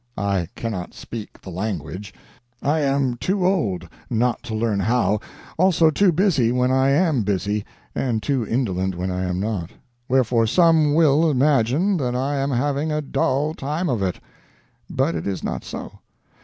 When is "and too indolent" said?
7.93-8.95